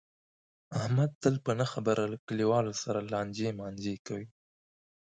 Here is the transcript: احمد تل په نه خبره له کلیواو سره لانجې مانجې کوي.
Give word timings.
احمد 0.79 1.11
تل 1.21 1.35
په 1.45 1.51
نه 1.59 1.65
خبره 1.73 2.03
له 2.11 2.17
کلیواو 2.27 2.71
سره 2.83 2.99
لانجې 3.11 3.49
مانجې 3.59 3.95
کوي. 4.07 4.27